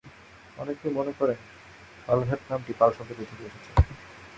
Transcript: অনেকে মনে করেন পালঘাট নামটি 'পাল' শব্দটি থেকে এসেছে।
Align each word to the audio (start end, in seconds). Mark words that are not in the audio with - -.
অনেকে 0.57 0.87
মনে 0.89 1.11
করেন 1.19 1.39
পালঘাট 2.07 2.41
নামটি 2.49 2.71
'পাল' 2.75 2.95
শব্দটি 2.97 3.23
থেকে 3.29 3.43
এসেছে। 3.45 3.71